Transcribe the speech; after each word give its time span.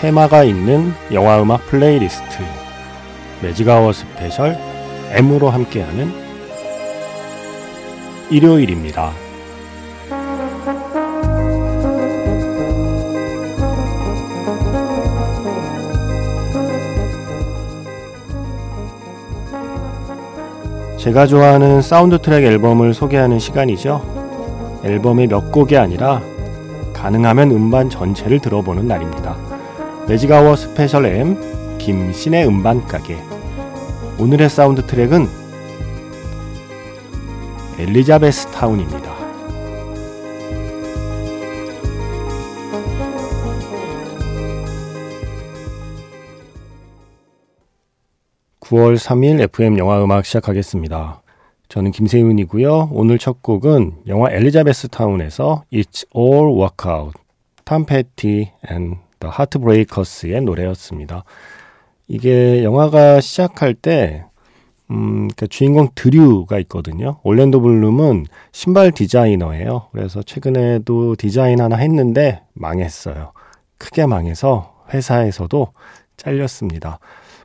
테마가 0.00 0.44
있는 0.44 0.92
영화음악 1.12 1.66
플레이리스트 1.66 2.44
매직아워 3.42 3.92
스페셜 3.92 4.56
M으로 5.10 5.50
함께하는 5.50 6.12
일요일입니다. 8.30 9.10
제가 20.96 21.26
좋아하는 21.26 21.82
사운드 21.82 22.18
트랙 22.20 22.44
앨범을 22.44 22.94
소개하는 22.94 23.40
시간이죠. 23.40 24.80
앨범의 24.84 25.26
몇 25.26 25.50
곡이 25.50 25.76
아니라 25.76 26.22
가능하면 26.92 27.50
음반 27.50 27.90
전체를 27.90 28.38
들어보는 28.38 28.86
날입니다. 28.86 29.47
매직아워 30.08 30.56
스페셜 30.56 31.04
M 31.04 31.36
김세윤의 31.76 32.48
음반 32.48 32.80
가게 32.86 33.18
오늘의 34.18 34.48
사운드 34.48 34.86
트랙은 34.86 35.26
엘리자베스 37.78 38.46
타운입니다. 38.46 39.18
9월 48.60 48.96
3일 48.96 49.42
FM 49.42 49.76
영화 49.76 50.02
음악 50.02 50.24
시작하겠습니다. 50.24 51.20
저는 51.68 51.90
김세윤이고요. 51.90 52.90
오늘 52.92 53.18
첫 53.18 53.42
곡은 53.42 54.04
영화 54.06 54.30
엘리자베스 54.30 54.88
타운에서 54.88 55.64
It'll 55.70 56.06
All 56.16 56.58
Work 56.58 56.90
Out, 56.90 57.18
Tom 57.64 57.84
Petty 57.84 58.52
and 58.70 59.07
Heartbreakers의 59.26 60.40
노래였습니다. 60.42 61.24
이게 62.06 62.62
영화가 62.64 63.20
시작할 63.20 63.74
때 63.74 64.24
음, 64.90 65.28
그 65.36 65.46
주인공 65.48 65.88
드류가 65.94 66.58
있거든요. 66.60 67.18
올랜도 67.22 67.60
블룸은 67.60 68.24
신발 68.52 68.90
디자이너예요. 68.90 69.88
그래서 69.92 70.22
최근에도 70.22 71.14
디자인 71.16 71.60
하나 71.60 71.76
했는데 71.76 72.42
망했어요. 72.54 73.32
크게 73.76 74.06
망해서 74.06 74.74
회사에서도 74.92 75.68
잘렸습니다. 76.16 76.98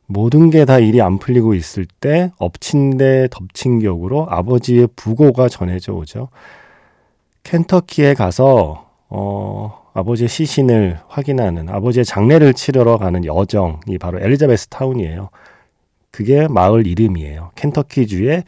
모든 0.05 0.49
게 0.49 0.65
다 0.65 0.79
일이 0.79 1.01
안 1.01 1.17
풀리고 1.17 1.53
있을 1.53 1.85
때 1.99 2.31
엎친 2.37 2.97
데 2.97 3.27
덮친 3.31 3.79
격으로 3.79 4.27
아버지의 4.29 4.87
부고가 4.95 5.49
전해져 5.49 5.93
오죠. 5.93 6.29
켄터키에 7.43 8.13
가서 8.13 8.89
어 9.09 9.82
아버지의 9.93 10.27
시신을 10.27 10.99
확인하는 11.07 11.69
아버지의 11.69 12.05
장례를 12.05 12.53
치르러 12.53 12.97
가는 12.97 13.23
여정이 13.25 13.97
바로 13.99 14.19
엘리자베스 14.19 14.67
타운이에요. 14.67 15.29
그게 16.11 16.47
마을 16.47 16.85
이름이에요. 16.87 17.51
켄터키주의 17.55 18.43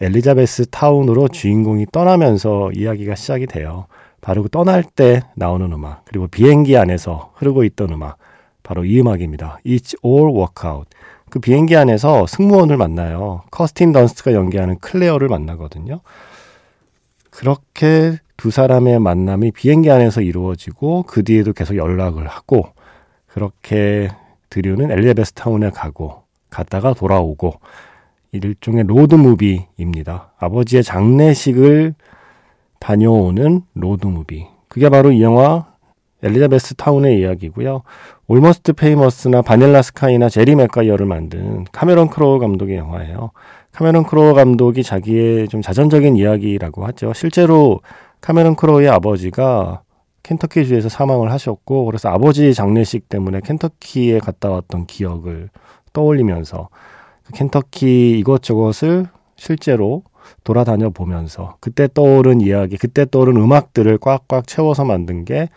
엘리자베스 0.00 0.66
타운으로 0.66 1.28
주인공이 1.28 1.86
떠나면서 1.92 2.72
이야기가 2.72 3.14
시작이 3.14 3.46
돼요. 3.46 3.86
바로 4.20 4.42
그 4.42 4.48
떠날 4.48 4.82
때 4.82 5.20
나오는 5.34 5.70
음악, 5.72 6.04
그리고 6.04 6.26
비행기 6.28 6.76
안에서 6.76 7.32
흐르고 7.34 7.64
있던 7.64 7.90
음악, 7.90 8.18
바로 8.62 8.84
이 8.84 9.00
음악입니다. 9.00 9.58
It'll 9.66 9.96
all 10.04 10.34
work 10.34 10.68
out. 10.68 10.88
그 11.28 11.40
비행기 11.40 11.76
안에서 11.76 12.26
승무원을 12.26 12.76
만나요. 12.76 13.42
커스틴 13.50 13.92
던스트가 13.92 14.32
연기하는 14.32 14.78
클레어를 14.78 15.28
만나거든요. 15.28 16.00
그렇게 17.30 18.18
두 18.36 18.50
사람의 18.50 18.98
만남이 18.98 19.52
비행기 19.52 19.90
안에서 19.90 20.20
이루어지고 20.20 21.04
그 21.04 21.22
뒤에도 21.22 21.52
계속 21.52 21.76
연락을 21.76 22.26
하고 22.26 22.66
그렇게 23.26 24.10
드류는 24.50 24.90
엘리자베스 24.90 25.32
타운에 25.32 25.70
가고 25.70 26.22
갔다가 26.50 26.92
돌아오고 26.92 27.54
일종의 28.32 28.84
로드무비입니다. 28.86 30.32
아버지의 30.38 30.82
장례식을 30.82 31.94
다녀오는 32.78 33.62
로드무비. 33.74 34.46
그게 34.68 34.88
바로 34.88 35.12
이 35.12 35.22
영화 35.22 35.66
엘리자베스 36.22 36.74
타운의 36.74 37.20
이야기고요. 37.20 37.82
올머스트 38.26 38.74
페이머스나 38.74 39.42
바닐라 39.42 39.82
스카이나 39.82 40.28
제리 40.28 40.54
맥가이어를 40.54 41.04
만든 41.04 41.64
카메론 41.72 42.08
크로우 42.08 42.38
감독의 42.38 42.76
영화예요. 42.76 43.32
카메론 43.72 44.04
크로우 44.04 44.34
감독이 44.34 44.82
자기의 44.82 45.48
좀 45.48 45.62
자전적인 45.62 46.16
이야기라고 46.16 46.86
하죠. 46.86 47.12
실제로 47.14 47.80
카메론 48.22 48.54
크로우의 48.54 48.88
아버지가 48.88 49.82
켄터키주에서 50.22 50.88
사망을 50.88 51.32
하셨고 51.32 51.84
그래서 51.84 52.08
아버지 52.08 52.54
장례식 52.54 53.08
때문에 53.08 53.40
켄터키에 53.40 54.20
갔다 54.20 54.48
왔던 54.50 54.86
기억을 54.86 55.50
떠올리면서 55.92 56.68
켄터키 57.34 58.18
이것저것을 58.20 59.08
실제로 59.36 60.04
돌아다녀 60.44 60.90
보면서 60.90 61.56
그때 61.60 61.88
떠오른 61.92 62.40
이야기, 62.40 62.76
그때 62.76 63.04
떠오른 63.04 63.36
음악들을 63.36 63.98
꽉꽉 63.98 64.46
채워서 64.46 64.84
만든 64.84 65.24
게 65.24 65.48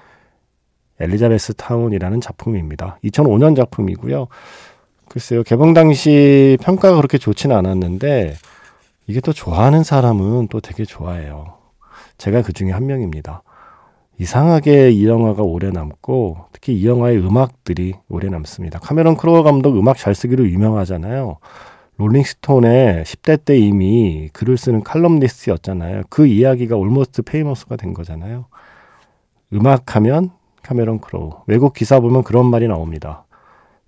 엘리자베스 0.99 1.53
타운이라는 1.53 2.19
작품입니다. 2.19 2.97
2005년 3.03 3.55
작품이고요. 3.55 4.27
글쎄요, 5.07 5.43
개봉 5.43 5.75
당시 5.75 6.57
평가가 6.61 6.95
그렇게 6.95 7.19
좋지는 7.19 7.55
않았는데 7.55 8.35
이게 9.05 9.21
또 9.21 9.33
좋아하는 9.33 9.83
사람은 9.83 10.47
또 10.47 10.61
되게 10.61 10.83
좋아해요. 10.83 11.64
제가 12.17 12.41
그 12.41 12.53
중에 12.53 12.71
한 12.71 12.85
명입니다. 12.85 13.43
이상하게 14.19 14.91
이 14.91 15.07
영화가 15.07 15.43
오래 15.43 15.69
남고 15.71 16.45
특히 16.51 16.73
이 16.73 16.87
영화의 16.87 17.17
음악들이 17.17 17.95
오래 18.07 18.29
남습니다. 18.29 18.79
카메론 18.79 19.17
크로우 19.17 19.43
감독 19.43 19.77
음악 19.77 19.97
잘 19.97 20.15
쓰기로 20.15 20.47
유명하잖아요. 20.47 21.37
롤링스톤의 21.97 23.03
10대 23.03 23.43
때 23.45 23.57
이미 23.57 24.29
글을 24.33 24.57
쓰는 24.57 24.83
칼럼니스트였잖아요. 24.83 26.03
그 26.09 26.27
이야기가 26.27 26.75
올모스트 26.75 27.21
페이머스가 27.23 27.75
된 27.75 27.93
거잖아요. 27.93 28.45
음악하면 29.53 30.31
카메론 30.61 30.99
크로우. 30.99 31.43
외국 31.47 31.73
기사 31.73 31.99
보면 31.99 32.23
그런 32.23 32.49
말이 32.49 32.67
나옵니다. 32.67 33.25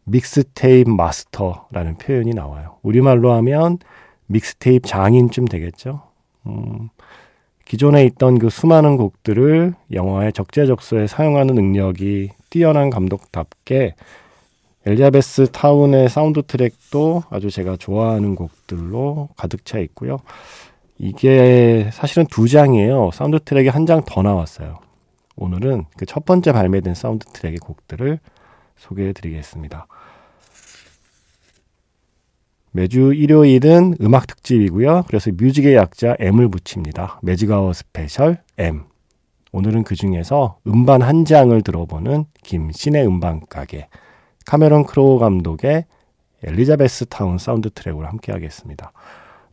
mixtape 0.06 0.90
master라는 0.90 1.98
표현이 1.98 2.34
나와요. 2.34 2.78
우리말로 2.82 3.34
하면 3.34 3.80
믹스테이프 4.28 4.88
장인쯤 4.88 5.46
되겠죠. 5.46 6.04
음, 6.46 6.90
기존에 7.68 8.06
있던 8.06 8.40
그 8.40 8.50
수많은 8.50 8.96
곡들을 8.98 9.74
영화의 9.92 10.32
적재적소에 10.34 11.08
사용하는 11.08 11.56
능력이 11.56 12.30
뛰어난 12.50 12.90
감독답게 12.90 13.94
엘리자베스 14.86 15.48
타운의 15.52 16.08
사운드 16.08 16.42
트랙도 16.44 17.24
아주 17.30 17.50
제가 17.52 17.76
좋아하는 17.76 18.36
곡들로 18.36 19.30
가득 19.36 19.66
차 19.66 19.80
있고요. 19.80 20.20
이게 20.98 21.90
사실은 21.92 22.26
두 22.28 22.48
장이에요. 22.48 23.12
사운드 23.14 23.40
트랙이 23.44 23.68
한 23.70 23.86
장 23.86 24.02
더 24.06 24.22
나왔어요. 24.22 24.80
오늘은 25.36 25.86
그 25.98 26.06
첫 26.06 26.24
번째 26.26 26.54
발매된 26.54 26.96
사운드 26.96 27.26
트랙의 27.34 27.58
곡들을 27.60 28.20
소개해 28.78 29.12
드리겠습니다. 29.12 29.88
매주 32.78 33.12
일요일은 33.12 33.96
음악 34.02 34.28
특집이고요. 34.28 35.06
그래서 35.08 35.32
뮤직의 35.36 35.74
약자 35.74 36.16
M을 36.20 36.48
붙입니다. 36.48 37.20
매직아워 37.24 37.74
스페셜 37.74 38.38
M. 38.60 38.84
오늘은 39.52 39.84
그 39.84 39.96
중에서 39.96 40.60
음반 40.68 41.02
한 41.02 41.26
장을 41.26 41.60
들어보는 41.60 42.26
김세윤의 42.44 43.08
음반 43.08 43.42
가게 43.50 43.88
카메론 44.46 44.84
크로우 44.86 45.18
감독의 45.18 45.86
엘리자베스 46.44 47.08
타운 47.08 47.40
사운드 47.40 47.72
트랙으로 47.72 48.06
함께 48.06 48.32
하겠습니다. 48.32 48.92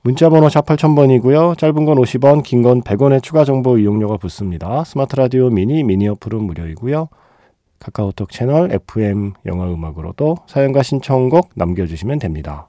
문자 0.02 0.28
번호 0.28 0.50
샵 0.50 0.66
8000번이고요. 0.66 1.56
짧은 1.56 1.86
건 1.86 1.96
50원, 1.96 2.42
긴 2.42 2.60
건 2.60 2.82
100원의 2.82 3.22
추가 3.22 3.46
정보 3.46 3.78
이용료가 3.78 4.18
붙습니다. 4.18 4.84
스마트 4.84 5.16
라디오 5.16 5.48
미니, 5.48 5.82
미니 5.82 6.08
어플은 6.08 6.42
무료이고요. 6.42 7.08
카카오톡 7.78 8.30
채널 8.30 8.70
FM 8.70 9.32
영화 9.46 9.64
음악으로도 9.72 10.36
사연과 10.46 10.82
신청곡 10.82 11.52
남겨주시면 11.54 12.18
됩니다. 12.18 12.68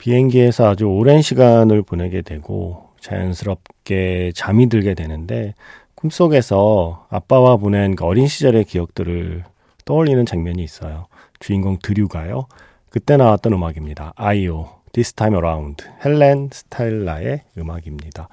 비행기에서 0.00 0.66
아주 0.66 0.86
오랜 0.86 1.20
시간을 1.20 1.82
보내게 1.82 2.22
되고 2.22 2.88
자연스럽게 3.00 4.32
잠이 4.34 4.70
들게 4.70 4.94
되는데 4.94 5.54
꿈속에서 5.94 7.06
아빠와 7.10 7.58
보낸 7.58 7.94
그 7.96 8.06
어린 8.06 8.26
시절의 8.26 8.64
기억들을 8.64 9.44
떠올리는 9.84 10.24
장면이 10.24 10.62
있어요. 10.62 11.06
주인공 11.38 11.78
드류가요. 11.82 12.46
그때 12.88 13.18
나왔던 13.18 13.52
음악입니다. 13.52 14.14
아이오, 14.16 14.70
This 14.92 15.12
Time 15.12 15.36
Around, 15.36 15.84
헬렌 16.02 16.48
스타일라의 16.50 17.42
음악입니다. 17.58 18.28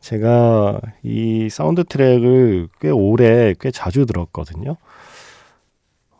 제가 0.00 0.80
이 1.02 1.48
사운드 1.50 1.82
트랙을 1.82 2.68
꽤 2.80 2.90
오래, 2.90 3.54
꽤 3.60 3.72
자주 3.72 4.06
들었거든요. 4.06 4.76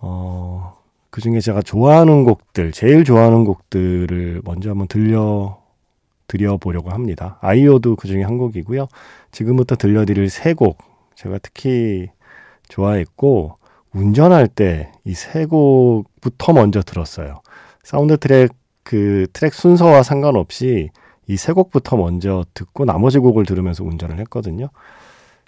어, 0.01 0.82
그 1.13 1.21
중에 1.21 1.41
제가 1.41 1.63
좋아하는 1.63 2.25
곡들, 2.25 2.73
제일 2.73 3.05
좋아하는 3.05 3.45
곡들을 3.45 4.43
먼저 4.45 4.71
한번 4.71 4.89
들려 4.89 5.61
드려보려고 6.27 6.91
합니다. 6.91 7.39
Io도 7.43 7.97
그 7.97 8.09
중에 8.09 8.23
한 8.25 8.39
곡이고요. 8.39 8.89
지금부터 9.31 9.77
들려드릴 9.77 10.31
세 10.31 10.55
곡, 10.55 10.79
제가 11.15 11.39
특히 11.39 12.09
좋아했고, 12.69 13.59
운전할 13.93 14.49
때 14.49 14.91
이 15.05 15.13
세 15.15 15.45
곡부터 15.47 16.55
먼저 16.55 16.81
들었어요. 16.83 17.43
사운드 17.83 18.17
트랙, 18.17 18.53
그 18.85 19.27
트랙 19.35 19.53
순서와 19.55 20.03
상관없이 20.03 20.91
이 21.29 21.37
세 21.37 21.53
곡부터 21.53 21.97
먼저 21.99 22.45
듣고 22.55 22.87
나머지 22.87 23.19
곡을 23.19 23.45
들으면서 23.47 23.85
운전을 23.85 24.19
했거든요. 24.21 24.69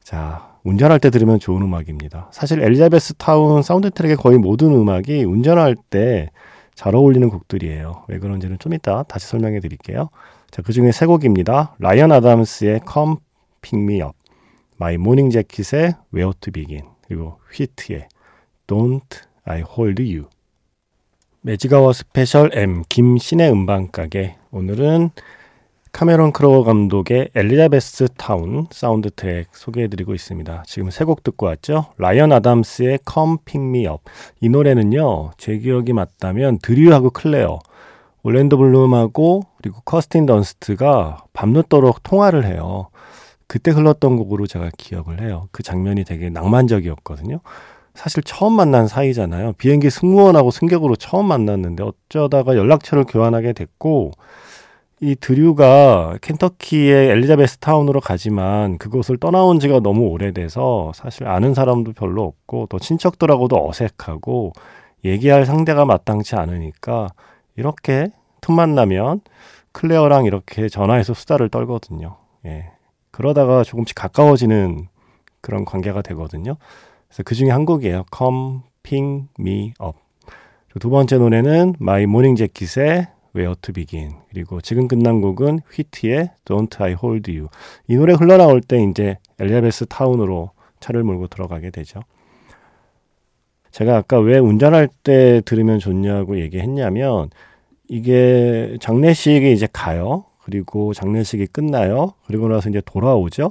자, 0.03 0.54
운전할 0.65 0.99
때 0.99 1.11
들으면 1.11 1.39
좋은 1.39 1.63
음악입니다. 1.63 2.31
사실 2.33 2.61
엘리자베스 2.61 3.15
타운 3.15 3.63
사운드 3.63 3.91
트랙의 3.91 4.17
거의 4.17 4.39
모든 4.39 4.73
음악이 4.73 5.25
운전할 5.25 5.77
때 5.91 6.31
잘 6.75 6.95
어울리는 6.95 7.29
곡들이에요. 7.31 8.05
왜 8.09 8.19
그런지는 8.19 8.59
좀 8.59 8.75
이따 8.75 9.05
다시 9.05 9.27
설명해 9.29 9.61
드릴게요. 9.61 10.11
자, 10.51 10.63
그 10.63 10.73
중에 10.73 10.93
세 10.93 11.07
곡입니다. 11.07 11.77
라이언 11.79 12.13
아담스의 12.13 12.81
Come 12.91 13.17
Pick 13.63 13.83
Me 13.83 14.03
Up, 14.03 14.17
마이 14.77 14.97
모닝 14.99 15.31
재킷의 15.31 15.95
Where 16.13 16.33
to 16.41 16.53
Begin, 16.53 16.87
그리고 17.07 17.39
휘트의 17.53 18.09
Don't 18.67 19.23
I 19.45 19.63
Hold 19.63 20.03
You. 20.03 20.29
매직아워 21.43 21.93
스페셜 21.93 22.51
M 22.55 22.83
김세윤의 22.89 23.51
음반가게 23.51 24.37
오늘은 24.51 25.11
카메론 25.95 26.33
크로우 26.33 26.65
감독의 26.65 27.29
엘리자베스 27.37 28.09
타운 28.17 28.67
사운드 28.73 29.11
트랙 29.13 29.47
소개해드리고 29.53 30.13
있습니다. 30.13 30.65
지금 30.67 30.91
세 30.91 31.05
곡 31.05 31.23
듣고 31.23 31.47
왔죠? 31.47 31.87
라이언 31.99 32.33
아담스의 32.33 32.99
Come 33.09 33.37
Pick 33.45 33.65
Me 33.65 33.87
Up. 33.87 34.03
이 34.41 34.49
노래는요, 34.49 35.31
제 35.39 35.57
기억이 35.57 35.93
맞다면 35.93 36.59
드류하고 36.59 37.11
클레어, 37.11 37.61
올랜도 38.25 38.59
블룸하고 38.59 39.43
그리고 39.59 39.83
커스틴 39.85 40.27
던스트가 40.27 41.27
밤늦도록 41.33 42.03
통화를 42.03 42.45
해요. 42.45 42.89
그때 43.47 43.71
흘렀던 43.71 44.17
곡으로 44.17 44.49
제가 44.49 44.71
기억을 44.77 45.23
해요. 45.23 45.47
그 45.53 45.63
장면이 45.63 46.03
되게 46.03 46.29
낭만적이었거든요. 46.29 47.39
사실 47.95 48.25
처음 48.25 48.55
만난 48.55 48.89
사이잖아요. 48.89 49.53
비행기 49.59 49.91
승무원하고 49.91 50.51
승객으로 50.51 50.97
처음 50.97 51.27
만났는데 51.27 51.85
어쩌다가 51.85 52.57
연락처를 52.57 53.05
교환하게 53.05 53.53
됐고, 53.53 54.11
이 55.05 55.17
드류가 55.17 56.17
켄터키의 56.23 57.11
엘리자베스 57.11 57.59
타운으로 57.59 58.01
가지만 58.01 58.79
그곳을 58.79 59.19
떠나온 59.19 59.61
지가 59.61 59.81
너무 59.81 60.07
오래돼서 60.07 60.93
사실 60.95 61.29
아는 61.29 61.53
사람도 61.53 61.93
별로 61.93 62.23
없고 62.23 62.69
또 62.71 62.79
친척들하고도 62.79 63.69
어색하고 63.69 64.55
얘기할 65.05 65.45
상대가 65.45 65.85
마땅치 65.85 66.37
않으니까 66.37 67.09
이렇게 67.55 68.13
틈만 68.41 68.75
나면 68.75 69.21
클레어랑 69.73 70.25
이렇게 70.25 70.71
전화해서 70.71 71.13
수다를 71.13 71.51
떨거든요. 71.51 72.17
예. 72.47 72.71
그러다가 73.11 73.63
조금씩 73.63 73.95
가까워지는 73.95 74.89
그런 75.43 75.67
관계가 75.67 76.01
되거든요. 76.01 76.57
그래서 77.09 77.23
그 77.25 77.35
중에 77.35 77.51
한 77.51 77.67
곡이에요. 77.67 78.07
Come 78.17 78.61
Pick 78.83 79.29
Me 79.39 79.75
Up. 79.83 79.99
두 80.81 80.89
번째 80.89 81.19
노래는 81.19 81.75
My 81.79 82.05
Morning 82.05 82.39
Jacket의 82.39 83.09
Where 83.35 83.55
to 83.61 83.73
Begin. 83.73 84.15
그리고 84.31 84.61
지금 84.61 84.89
끝난 84.89 85.21
곡은 85.21 85.61
휘트의 85.73 86.31
Don't 86.45 86.81
I 86.81 86.95
Hold 87.03 87.31
You. 87.31 87.49
이 87.89 87.97
노래 87.97 88.15
흘러나올 88.15 88.61
때 88.61 88.83
이제 88.83 89.19
엘리자베스 89.39 89.87
타운으로 89.87 90.51
차를 90.81 91.03
몰고 91.03 91.29
들어가게 91.29 91.71
되죠. 91.71 92.01
제가 93.71 93.97
아까 93.97 94.19
왜 94.19 94.39
운전할 94.39 94.89
때 95.03 95.41
들으면 95.45 95.81
좋냐고 95.81 96.39
얘기했냐면 96.39 97.31
이게 97.89 98.77
장례식이 98.81 99.53
이제 99.53 99.67
가요. 99.73 100.27
그리고 100.45 100.95
장례식이 100.95 101.49
끝나요. 101.49 102.13
그리고 102.27 102.49
나서 102.49 102.69
이제 102.69 102.81
돌아오죠. 102.85 103.51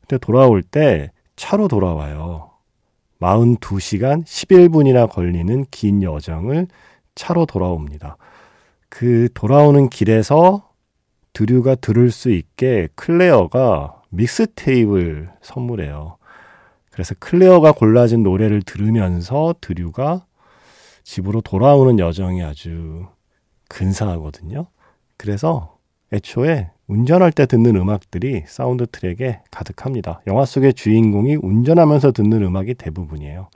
근데 0.00 0.18
돌아올 0.18 0.62
때 0.62 1.10
차로 1.36 1.68
돌아와요. 1.68 2.50
42시간 3.20 4.24
11분이나 4.24 5.08
걸리는 5.08 5.66
긴 5.70 6.02
여정을 6.02 6.66
차로 7.14 7.46
돌아옵니다. 7.46 8.16
그 8.90 9.28
돌아오는 9.32 9.88
길에서 9.88 10.68
드류가 11.32 11.76
들을 11.76 12.10
수 12.10 12.30
있게 12.30 12.88
클레어가 12.96 14.02
믹스테이프를 14.10 15.30
선물해요. 15.40 16.18
그래서 16.90 17.14
클레어가 17.18 17.72
골라준 17.72 18.22
노래를 18.22 18.62
들으면서 18.62 19.54
드류가 19.60 20.26
집으로 21.04 21.40
돌아오는 21.40 21.98
여정이 21.98 22.42
아주 22.42 23.06
근사하거든요. 23.68 24.66
그래서 25.16 25.78
애초에 26.12 26.70
운전할 26.88 27.30
때 27.30 27.46
듣는 27.46 27.76
음악들이 27.76 28.42
사운드 28.46 28.84
트랙에 28.86 29.40
가득합니다. 29.50 30.20
영화 30.26 30.44
속의 30.44 30.74
주인공이 30.74 31.36
운전하면서 31.36 32.10
듣는 32.12 32.42
음악이 32.42 32.74
대부분이에요. 32.74 33.48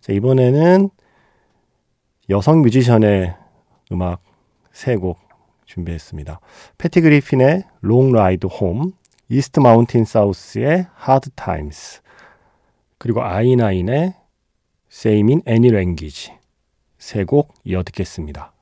자, 0.00 0.12
이번에는 0.12 0.88
여성 2.30 2.62
뮤지션의 2.62 3.34
음악 3.92 4.20
세 4.72 4.96
곡 4.96 5.18
준비했습니다. 5.66 6.40
패티 6.78 7.00
그리핀의 7.00 7.64
Long 7.84 8.16
Ride 8.16 8.48
Home, 8.60 8.92
이스트 9.28 9.60
마운틴 9.60 10.04
사우스의 10.04 10.86
Hard 11.08 11.30
Times, 11.36 12.00
그리고 12.98 13.22
아이나인의 13.22 14.14
Same 14.90 15.32
in 15.32 15.42
Any 15.48 15.70
Language 15.74 16.32
세곡 16.98 17.54
이어 17.64 17.82
듣겠습니다. 17.82 18.52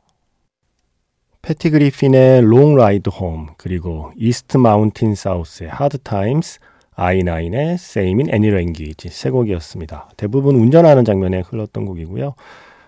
패티 1.42 1.70
그리핀의 1.70 2.38
Long 2.38 2.72
Ride 2.74 3.12
Home 3.20 3.48
그리고 3.56 4.12
이스트 4.16 4.56
마운틴 4.56 5.14
사우스의 5.14 5.70
Hard 5.70 5.98
Times 5.98 6.58
아이나인의 6.94 7.72
Same 7.74 8.22
in 8.24 8.32
Any 8.32 8.48
Language 8.54 9.10
세 9.10 9.30
곡이었습니다. 9.30 10.10
대부분 10.16 10.54
운전하는 10.54 11.04
장면에 11.04 11.40
흘렀던 11.40 11.86
곡이고요. 11.86 12.34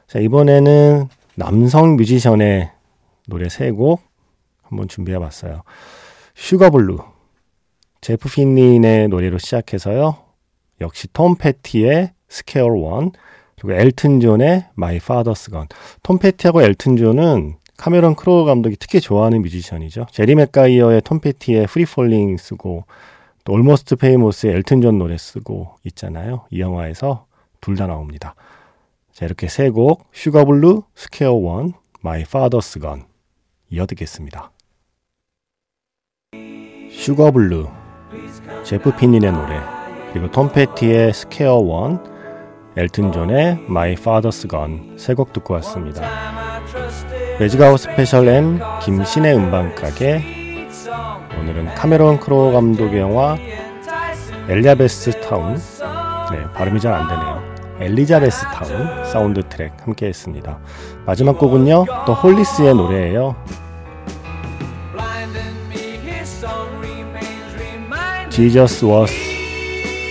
자, 0.06 0.18
이번에는 0.18 1.08
남성 1.34 1.96
뮤지션의 1.96 2.70
노래 3.28 3.48
세 3.48 3.72
곡 3.72 4.02
한번 4.62 4.88
준비해 4.88 5.18
봤어요. 5.18 5.62
Sugar 6.34 6.66
Blue, 6.66 6.98
제프 8.00 8.28
핀린의 8.28 9.08
노래로 9.08 9.38
시작해서요. 9.38 10.16
역시 10.80 11.08
톰 11.12 11.36
패티의 11.36 12.12
Square 12.28 12.66
One, 12.66 13.12
그리고 13.60 13.78
엘튼 13.78 14.20
존의 14.20 14.66
My 14.74 14.98
Father's 14.98 15.50
Gun. 15.50 15.68
톰 16.02 16.18
패티하고 16.18 16.62
엘튼 16.62 16.96
존은 16.96 17.56
카메론 17.76 18.14
크로우 18.16 18.44
감독이 18.44 18.76
특히 18.78 19.00
좋아하는 19.00 19.42
뮤지션이죠. 19.42 20.06
제리 20.10 20.34
맥가이어의 20.34 21.02
톰 21.02 21.20
패티의 21.20 21.66
Free 21.66 21.84
Fallin' 21.84 22.36
쓰고 22.38 22.84
또 23.44 23.52
Almost 23.52 23.96
Famous의 23.96 24.54
엘튼 24.54 24.80
존 24.80 24.98
노래 24.98 25.16
쓰고 25.18 25.76
있잖아요. 25.84 26.46
이 26.50 26.60
영화에서 26.60 27.26
둘 27.60 27.76
다 27.76 27.86
나옵니다. 27.86 28.34
자, 29.12 29.26
이렇게 29.26 29.48
세 29.48 29.70
곡, 29.70 30.06
Sugar 30.12 30.47
Blue, 30.47 30.82
Square 30.94 31.32
One, 31.32 31.74
My 32.00 32.24
Father's 32.24 32.78
Gun 32.80 33.04
이어 33.70 33.86
듣겠습니다. 33.86 34.50
Sugar 36.90 37.29
Blue, 37.29 37.68
제프 38.64 38.96
핀린의 38.96 39.32
노래, 39.32 39.60
그리고 40.12 40.30
톰 40.30 40.50
패티의 40.50 41.12
Square 41.12 41.54
One, 41.56 42.02
엘튼 42.76 43.12
존의 43.12 43.58
My 43.68 43.94
Father's 43.96 44.48
Gun 44.48 44.96
세 44.96 45.14
곡 45.14 45.32
듣고 45.34 45.54
왔습니다. 45.54 46.08
Magic 47.38 47.62
Hour 47.62 47.80
Special 47.80 48.28
M 48.28 48.60
김신의 48.82 49.34
음반가게 49.36 50.68
오늘은 51.38 51.74
카메론 51.74 52.18
크로 52.20 52.52
감독의 52.52 53.00
영화 53.00 53.36
엘리자베스 54.48 55.20
타운 55.20 55.56
네 55.56 56.42
발음이 56.54 56.80
잘 56.80 56.94
안 56.94 57.08
되네요 57.08 57.41
엘리자베스 57.80 58.44
타운 58.46 59.04
사운드 59.04 59.42
트랙 59.48 59.72
함께 59.84 60.06
했습니다. 60.06 60.58
마지막 61.06 61.38
곡은요 61.38 61.84
또 62.06 62.14
홀리스의 62.14 62.74
노래예요. 62.74 63.36
Jesus 68.30 68.84
was 68.84 69.12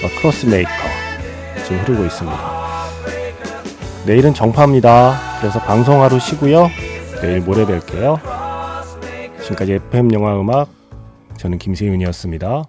a 0.04 0.10
cross 0.20 0.53
maker. 0.53 0.92
지금 1.64 1.78
흐르고 1.80 2.06
있습니다. 2.06 2.38
내일은 4.06 4.34
정파입니다. 4.34 5.18
그래서 5.40 5.60
방송 5.60 6.02
하루 6.02 6.20
쉬고요. 6.20 6.70
내일 7.22 7.40
모레 7.42 7.66
뵐게요. 7.66 8.20
지금까지 9.42 9.74
FM 9.74 10.14
영화 10.14 10.40
음악 10.40 10.70
저는 11.38 11.58
김세윤이었습니다. 11.58 12.64